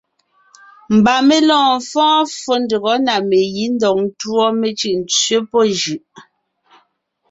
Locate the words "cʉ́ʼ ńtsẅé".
4.79-5.37